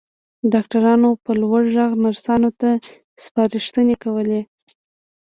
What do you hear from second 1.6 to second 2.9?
غږ نرسانو ته